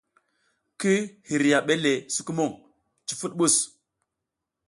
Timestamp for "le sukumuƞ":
1.83-2.51